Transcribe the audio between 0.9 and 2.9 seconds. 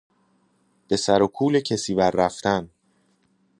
سر و کول کسی وررفتن